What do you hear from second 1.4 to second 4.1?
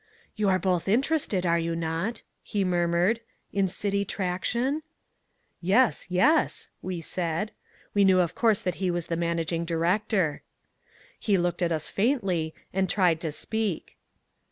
are you not,' he murmured, 'in City